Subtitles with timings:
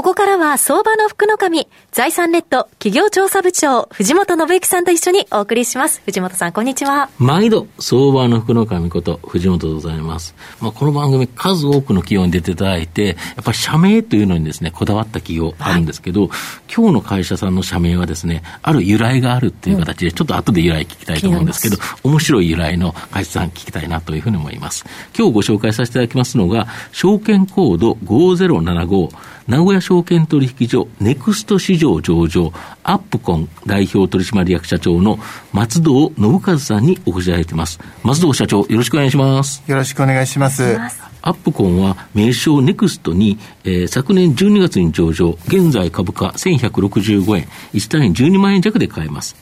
[0.00, 6.00] ここからは相場の福の神、財産ネット企業調査部長、藤本信之さんと一緒にお送りします。
[6.06, 7.10] 藤本さん、こんにちは。
[7.18, 10.34] 毎度、相場の福の神こと、藤本でございます。
[10.58, 16.30] まあ、この番組、数多くの企業に出ていただいて、やっぱり社名というのにですね、こだわった企業あるんですけど、はい、
[16.74, 24.86] 今日の会社さんの社名はですね、ある由来があるっていう形で、ちょっと後で由来聞きたいと思うんですけど、面白い由来の会社さん聞きたいなというふうに思います。
[25.14, 29.10] 今日ご紹介させていただきますのが、証券コード5075、
[29.50, 32.52] 名古屋証券取引所ネクスト市場上場
[32.84, 35.18] アップコン代表取締役社長の
[35.52, 37.80] 松戸信和さんにお越しいただいています。
[38.04, 39.64] 松戸社長、よろしくお願いします。
[39.66, 40.78] よろしくお願いします。
[41.22, 49.34] アップコンは名称ネクストに、えー、昨年12月に上場、現在株価1165円、1単位12万円弱で買えます。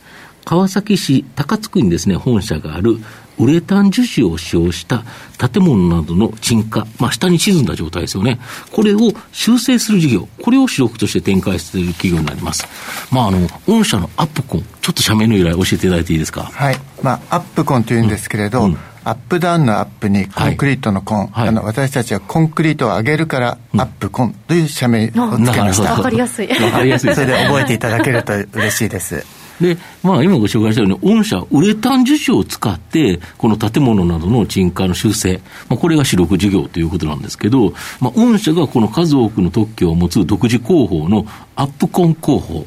[0.47, 2.97] 川崎市高津区にですね、本社がある
[3.39, 5.05] ウレタン樹脂を使用した
[5.39, 8.39] 建物などの沈下、まあ、下に沈んだ状態ですよね。
[8.73, 8.99] これを
[9.33, 12.67] 修正する事業、これを主力として展開している企業になります。
[13.11, 16.43] まあ、あの、御社のアップコン、ちょっと社名の由来教えていただいていいですか？
[16.43, 16.77] はい。
[17.03, 25.95] まあ、アップコンというんですけれど、うんうんアップダウンのアップにコンクリートのコン、はい、あの私たちはコンクリートを上げるからアップコンという社名をつけました。
[25.95, 26.49] わかりやすい。
[26.49, 27.15] わかりやすい。
[27.15, 29.25] それで覚えていただけると嬉しいです。
[29.61, 42.67] で、まあ、今ご紹介したように、御社、ウレタン樹脂を使って、この建物などの沈下の修正、まあ、これが主力事業ということなんですけど、まあ、御社がこの数多くの特許を持つ独自工法のアップコン工法、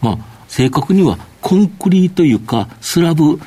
[0.00, 3.40] まあ、正確にはコンクリート床、スラブ、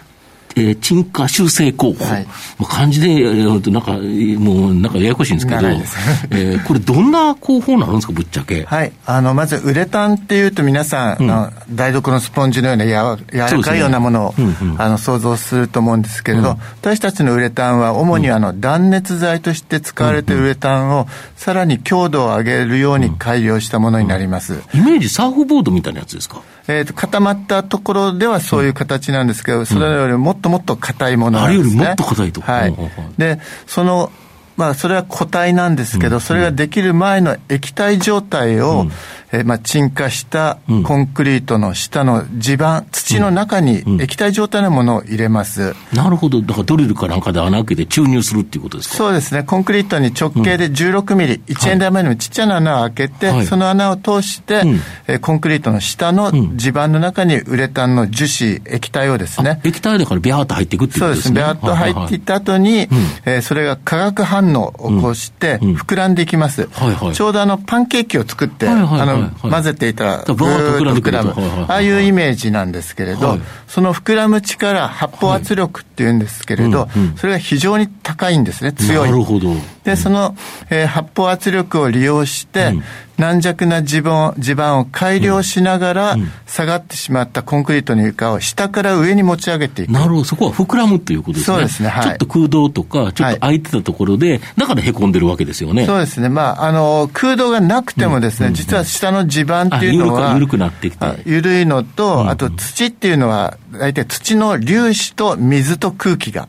[0.60, 2.26] えー、沈下修正工法、はい、
[2.58, 8.66] まあ、漢字でやるとなんか、もうなんかややこしいんですけど、えー、これ、どんな工法になるんですか、ぶっちゃけ。
[8.66, 14.54] はい、あのまずウレタンっていうと、皆さん、うん、台所のスポンジのようなや柔らかいようなものを、ね。
[14.62, 24.62] うんうん、あの想像すると思うんですけれど、うん、私たちのウレタンは、主にあの断熱材として使われているウレタンを、さらに強度を上げるように改良したものになります。
[24.74, 26.42] イメージ、サーフボードみたいなやつですか？
[26.70, 31.66] えーと、固まったところではそういう形なんですけど、それよりもっともっと硬いものなんですね。
[31.66, 32.42] あれよりもっと硬いと。
[32.42, 32.76] はい。
[33.18, 34.12] で、その、
[34.60, 38.88] まあ、それは固体なんですけど、それができる前の液体状態を、
[39.32, 45.76] えー、まあ、沈下したコンクリートの下の地盤、土の中に液体状態のものを入れます。
[45.94, 46.42] なるほど。
[46.42, 48.96] だからドリルかなんかで穴開けて注入するっていうことですか？
[48.96, 49.44] そうですね。
[49.44, 59.62] コンクリートに直径で16ミリ、うん、1円玉よりもちっちゃな穴を開けて、はい、その穴を通して、うん、えー、コンクリートの下の地盤の中にウレタンの樹脂、液体をですね。
[59.64, 61.42] 液体だからビャーっと入っていくっていうことですね。
[61.42, 61.54] そうです。
[61.54, 62.88] ビャーっと入っていった後に、
[63.26, 66.70] えー、それが化学反応を起こして、膨らんでいきます。
[66.72, 71.34] はいはい、ちょうどあの、パンケーキを作って、はいはいはいはい、あの、混ぜていたら、ぐーっと膨らむ。
[71.68, 79.12] ああいうイメージなんですけれど、はい、その膨らむ力、発泡圧力っていうんですけれど、はいうんうん、それが非常に高いんですね、強い。
[79.12, 79.54] なるほど。
[79.90, 80.36] で、その、
[80.70, 82.84] えー、発泡圧力を利用して、うん
[83.20, 86.16] 軟弱な地盤地盤を改良しながら、
[86.48, 89.92] 下がってしまったコンクリートの床を下から上に持ち上げていく。
[89.92, 91.58] なるほど、そこは膨らむということですね。
[91.58, 92.04] そうですね、はい。
[92.04, 95.86] ちょっと空洞とか、ちょっと空いてたところで、だからへこんでるわけですよね。
[95.86, 96.30] そうですね。
[96.30, 101.06] まあ、あの、空洞がなくてもですね、実は下の地盤っていうのは、緩くなってきて。
[101.26, 106.48] 緩いのと、あと土っていうのは、大体土の粒子と水と空気が。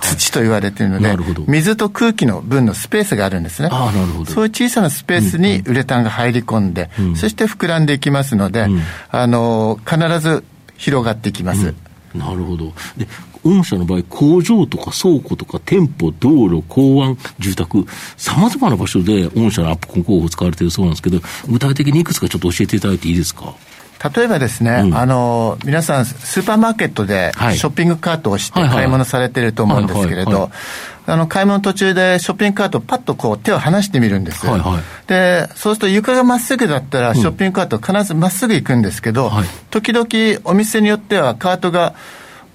[0.00, 1.16] 土と言われているので、
[1.46, 3.68] 水と空気の分のスペースがあるんですね。
[3.70, 10.44] あなるほどそういう小さなスペースにウレタンが入り込んで、うん、そして膨らんでいきますので、うん、あの必ず
[10.76, 11.74] 広がっていきます。
[12.14, 12.72] うん、なるほど。
[12.96, 13.06] で
[13.44, 17.84] 御社の場合、工場とか倉庫とか店舗、道路、港湾、住宅、
[18.16, 23.54] さまざまな場所で御社のアップコン工法を使われているそうなんですけど、具体的にいくつかちょっと教えていただいていいですか？
[24.14, 30.50] 例えばですね、うん、あの、皆さん、スーパーマーケットでショッピングカートをして買い物されてると思うんですけれど、
[31.06, 34.46] あの、買い物途中でショッピングカートをパッとこう手を離してみるんです。
[34.46, 41.94] はいはい、で、そうすると床がまっすぐだったらショッピングカート必ずまっすぐ行くんですけど、うんはい、時々お店によってはカートが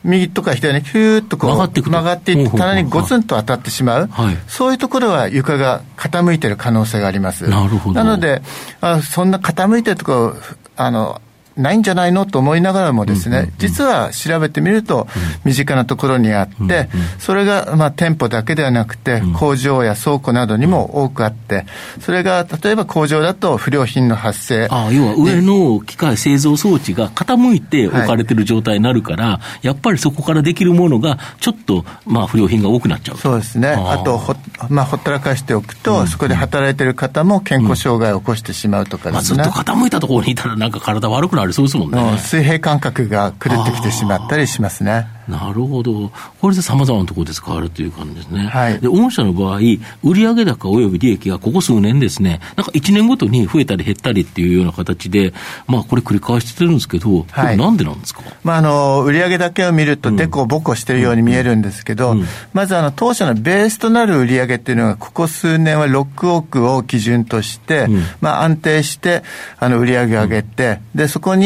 [0.03, 7.49] 右とか左にヒューッとこう曲がって曲がっていって棚にゴツンと当たってしまう、はい、そういうところは床が傾いてる可能性があります。
[7.49, 7.95] なるほど。
[7.95, 8.41] なので、
[8.81, 10.35] あそんな傾いてるところ、
[10.77, 11.21] あの、
[11.59, 15.07] ないんじゃないのと思いながらもですね、実は調べてみると、
[15.43, 16.89] 身近なところにあって、
[17.19, 21.65] それが、まあ、店舗だけではなくて、工場や倉庫などにも多くあって、
[21.99, 24.67] それが、例えば工場だと不良品の発生。
[24.69, 33.69] あ要は上の機械製造装置が傾いて置かれてる状態になるから、はい、やっぱりそこからできるものが、ちょっと、まあ、不良品が多くなっちゃうそうですね。
[33.69, 34.35] あとほ、
[34.69, 39.37] まあ、ほったらかしておくと、そこで働いてる方も健康障害を起こしてしまうとかですね。
[39.37, 42.17] まあ、ずっと傾いたところにいたら、なんか体悪くなりそうですもんね。
[42.19, 45.07] 水平感覚が狂ってきてしまったりしますね。
[45.27, 46.11] なるほど。
[46.41, 48.47] これで様々なところで使われるという感じですね。
[48.47, 48.79] はい。
[48.79, 55.33] で、御社の場合、売上高及び利益がここ数年ですね、なんか1年ごとに増えたり減ったりっていうような形で、
[55.67, 58.23] まあ、これ繰り返してるんですけど、はい、なんでなんですか？
[58.43, 69.21] まあ、あの、売上だけを見ると、でこぼこしてるように見えるんですけど、うんうん、まず、あの、当社のベースとなる売上っていうのが、ここ数年は6億を基準として、うん、まあ、安定して、
[69.59, 71.38] あの、売上上げて、で、そこに、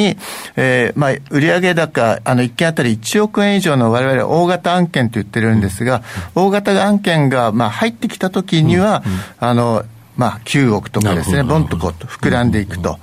[0.55, 6.03] えー、まあ、売上高、あの、1件あたり1億円以上の我々大型案件と言ってるんですが、
[6.35, 9.03] 大型案件が、まあ、入ってきたときには、
[9.39, 9.83] あの、
[10.15, 12.99] まあ、9億とかですね、ボンとこうと膨らんでいくと。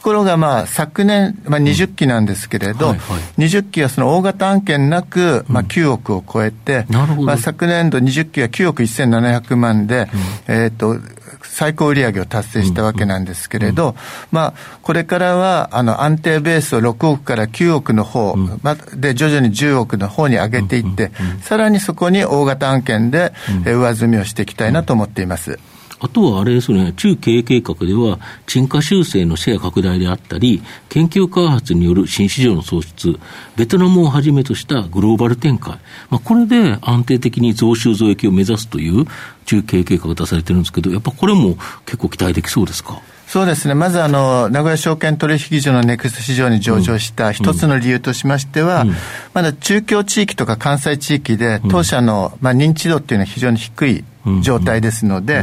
[0.00, 10.08] ところが、まあ、昨年、まあ、20期なんですけれど、はいはい、20期はその大型案件なく、まあ、9億を超えて、まあ、昨年度20期は9億1700万で、
[10.48, 10.96] えっ、と、
[11.42, 13.94] 最高売上を達成したわけなんですけれど、
[14.30, 21.12] まあ、これからは、あの、安定ベースを6億から9億の方、まで、徐々に10億の方に上げていって、
[21.42, 23.34] さらにそこに大型案件で、
[23.66, 25.58] え上積みをしていきたいなと思っています。
[26.00, 33.18] あとはあれですね、中経営計画では、沈下修正のシェア拡大であったり、研究開発による新市場の創出、
[33.56, 39.04] ベトナムをはじめとしたグローバル展開、まあ、これで安定的に増収増益を目指すという
[39.44, 43.00] 中経営計画が出されてるんですけど、やっぱこれも結構期待できそうですか？
[43.26, 43.74] そうですね。
[43.74, 48.94] まず、あの、名古屋証券取引所のネクスト市場に上場した一つの理由としましては、うん、
[49.34, 54.04] まだ中京地域とか関西地域で、当社の、まあ、認知度っていうのは非常に低い
[54.42, 55.42] 状態ですので、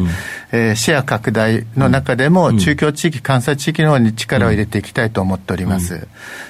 [0.52, 6.08] えー、シェア拡大の中でも、中京地域、関西地域の方に力を入れていきたいと思っております。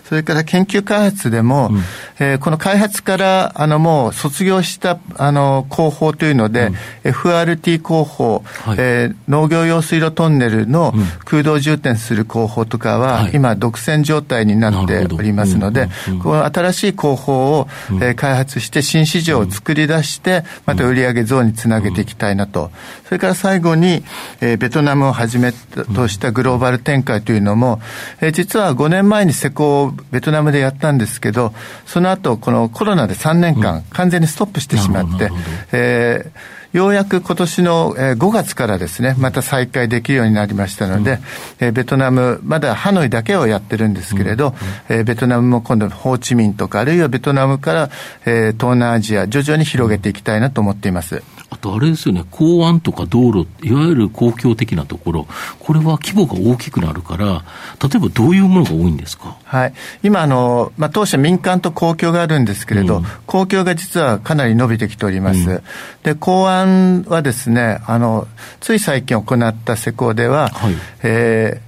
[0.07, 1.71] それから研究開発でも、
[2.19, 6.71] えー、この開発から、あの、もう卒業した、あの、工法というので、
[7.03, 10.94] FRT 工法、はい、えー、農業用水路トンネルの
[11.25, 15.89] 空洞充填する工法とかは、今、独占状態になっておりますので、
[16.24, 17.68] この新しい工法を、
[18.01, 22.72] えー、開発して、新市場を作り出して、また売上増につなげていきたいなと。
[23.06, 24.04] それから最後に、
[24.42, 27.80] えー、ベトナムをはじめとしたグローバル展開というのも、
[28.19, 31.54] えー、実は5年前に施工をベトナムでやったんですけど、
[31.86, 35.30] その後、このコロナで3年間、完全にストップしてしまって、
[35.72, 41.20] えーようやく今年の5月からですね、また再開できるようになりましたので、
[41.60, 44.54] うん、ベトナム、まだハノイだけをやってるんですけれど、
[44.90, 47.90] うん、ベトナムも今度ホーチミンとか、あるいはベトナムから
[48.28, 51.24] 東南アジア、徐々に広げていきたいなと思っています。
[51.50, 55.28] あとあれですよね、港湾とか道路、いわゆる公共的なところ、
[55.60, 57.46] これは規模が大きくなるから、
[57.82, 59.74] 例えばどういうものが多いんですか、はい、
[60.04, 65.50] 今あの、まあ、当社、民間と公共があるんですけれど、うん、公共が実はかなり伸びてきております。
[65.50, 65.62] うん、
[66.04, 68.28] で港湾はですねあの、
[68.60, 70.74] つい最近行った施工では、はい、
[71.04, 71.68] えー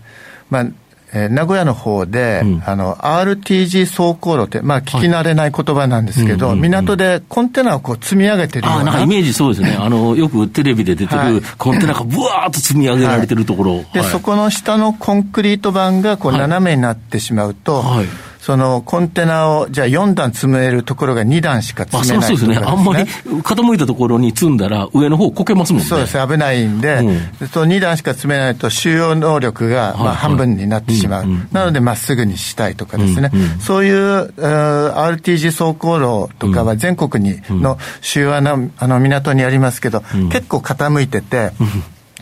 [0.50, 0.66] まあ
[1.11, 8.81] えー、名古屋の方で、うん、あの、RTG 走行路って、まあ、聞き慣れない言葉なんですけど、はい、港でコンテナをこう積み上げてるような。
[8.81, 9.75] あ、なんかイメージそうですね。
[9.79, 13.75] あの、よくテレビで出てる、コンテナがブワーッと積み上げられてるところ。
[13.77, 18.06] はい、で、そこの下のコンクリート板がこう斜めになってしまうと、はい
[18.50, 22.66] そのコンテナを、じゃあ4段積めるところが2段しか積めない、ね、そうですね。
[22.66, 25.88] あんまり傾いたところに積んだら上の方こけますもんね。
[25.88, 26.18] そうです。
[26.18, 31.26] 危ないんで、うん、その2段しか積めないと収容能力がまあ半分になってしまう。
[31.52, 33.30] なのでまっすぐにしたいとかですね。
[33.31, 41.52] うんうん、そういう RTG 走行路とかは全国にの主要なあの港にありますけど、結構傾いてて、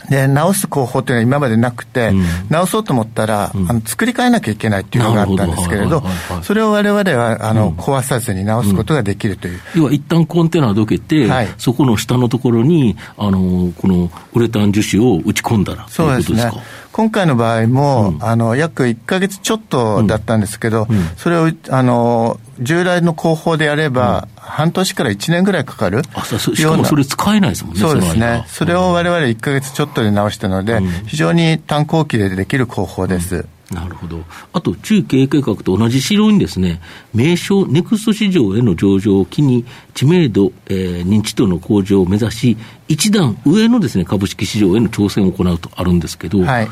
[0.08, 6.02] で、直す工法というのは今までなくて、うん、直そうと思ったら、うん、あの作り変えなきゃいけないっていうのがあったんですけれど、
[6.42, 9.60] それを我々はあの、うん、壊さずに直すことができるという。
[9.76, 16.50] 要は一旦コンテナをどけて、はい、そこの下のところに、あの、このウレタン樹脂を打ち込んだらそうですね。
[16.92, 33.46] 今回の場合も、あの、約1か月ちょっとだったんですけど、それを、あの、従来の工法でやれば、半年から1年ぐらいかかるあしかもそれ使えないですもんね、そうですね、それをわれわれ1か月ちょっとで直したので、非常に短工期でできる工法です。
[33.72, 34.24] なるほど。
[34.54, 36.80] あと、中経営計画と同じ市場にですね、
[37.12, 42.56] 名称ネクスト市場への上場を機に、知名度、えー、認知度の向上を目指し、
[42.88, 46.68] 一段上のですね、株式市場への挑戦を行うとあるんですけど、はい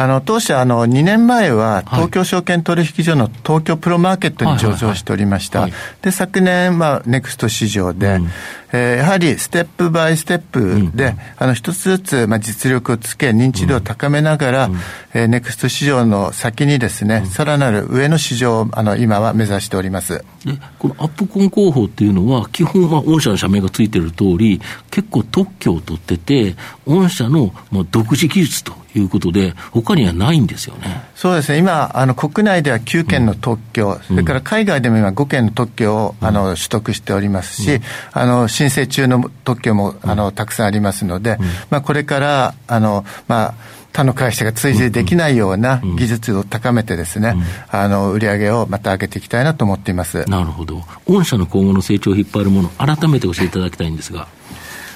[0.00, 5.68] あの、当社、あの、2年前は、東京証券取引所の東京プロマーケットに上場しておりました。
[6.00, 8.30] で、昨年、まあ、ネクスト市場で、うん
[8.72, 14.76] えー、やはりステップバイステップで、うん、あの一つずつ、まあ、実力をつけ、認知度を高めながら、うん、
[15.14, 20.24] えー、ネクスト市場の先にですね、うん、さらなる上の市場をあの今は目指しております。
[20.44, 24.60] でこのアップコン広報っていうのは、基本は御社の社名がついてる通り、
[24.90, 31.02] 結構特許を取ってて、御社のまあ独自技術ということで、他にはないんですよね。
[31.14, 31.58] そうですね。
[31.58, 41.38] 今、あの、国内では9件の特許、うん、それから海外でも今5件の特許を、あの、取得しておりますし、うん、あの、申請中の特許も、あの、たくさんありますので、
[41.70, 43.54] まあ、これから、あの、まあ、
[43.92, 47.34] 他の会社が追随できないような技術を高めてですね、
[47.70, 50.28] あの、売り上げをまた上げていきたいなと思っています。
[50.28, 50.82] なるほど。
[51.06, 54.28] 御社の今後の成長を引っ張るもの、改めて教えていただきたいんですが。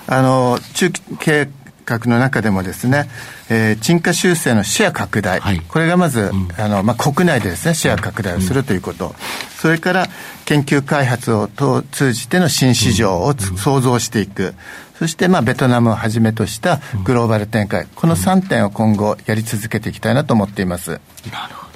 [0.06, 1.00] あの、中期
[1.84, 3.08] 経画の中でもですね、
[3.50, 9.14] えー、沈下修正のシェア拡大、はい、これがまず、うん、あのまあ、国内でですね、シェア拡大をするということ、うん、
[9.58, 10.06] それから
[10.46, 14.54] 研究開発を通じての新市場を、うん、創造していく、
[14.98, 20.92] そして、まあ、ベトナムをはじめとしたグローバル展開、この3点を今後やり続けていきたいなと思っています。
[21.32, 21.74] なるほど。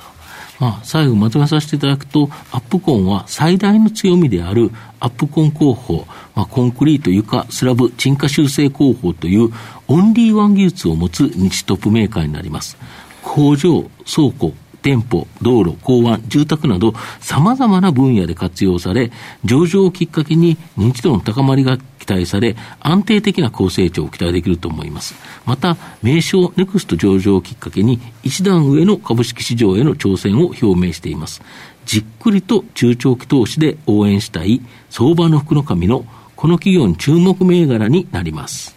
[0.60, 6.06] まあ、最後まとめさせていただくと、アップコンは最大の強みであるアップコン工法、
[6.38, 9.52] まあ、コンクリート、床、スラブ、沈下修正工法という
[9.88, 12.76] オンリーワン技術を持つ日トップメーカーになります。
[13.22, 19.10] 工場、倉庫、店舗、道路、港湾、住宅など、様々な分野で活用され、
[19.44, 25.16] 上場をきっかけに認知度の高まりが期待され、安定的な高成長を期待できると思います。
[25.44, 31.42] また、名称ネクスト上場をきっかけに、一段上の株式市場への挑戦を表明しています。
[31.84, 36.04] じっくりと中長期投資で応援したい、相場の福の神の
[36.38, 38.76] この企業に注目銘柄になります。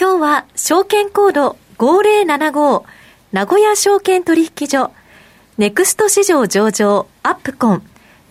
[0.00, 2.84] 今日は、証券コード5075、
[3.32, 4.92] 名古屋証券取引所、
[5.58, 7.82] ネクスト市場上場、アップコン、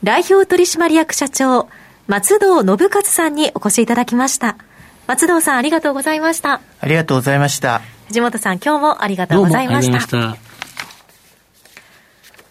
[0.05, 1.67] 代表取締役社長、
[2.07, 4.55] 松戸信勝さんにお越しいただきました。
[5.05, 6.61] 松戸さんありがとうございました。
[6.79, 7.81] ありがとうございました。
[8.07, 9.99] 藤本さん今日もありがとうございました。
[9.99, 10.37] した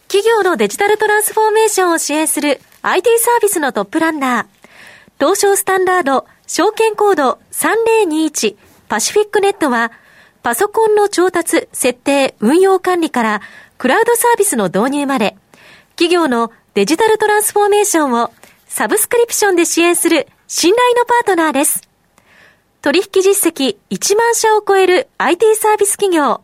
[0.09, 4.58] 企業のデジタルトランスフォーメーションを支援する IT サービスのトップランナー、
[5.19, 8.57] 東証スタンダード証券コード3021
[8.89, 9.91] パシフィックネットは、
[10.43, 13.43] パソコンの調達、設定、運用管理から
[13.77, 15.37] クラウドサービスの導入まで、
[15.91, 18.33] 企業のデジタルトランスフォーメーションを
[18.67, 21.89] サブスクリプションで支援する信頼のパートナーです。
[22.81, 26.43] 取引実績1万社を超える IT サービス企業、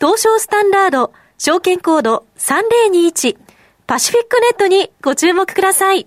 [0.00, 3.36] 東証スタンダード証券コード3021
[3.86, 6.06] パシフィックネットにご注目ください。